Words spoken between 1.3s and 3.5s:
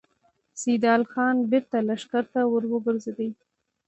بېرته لښکر ته ور وګرځېد.